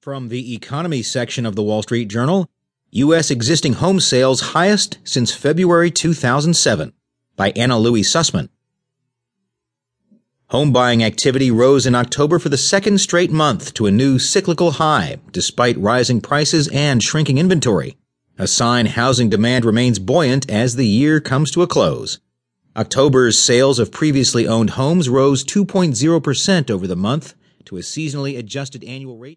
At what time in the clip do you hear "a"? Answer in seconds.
13.84-13.90, 18.38-18.46, 21.60-21.66, 27.76-27.80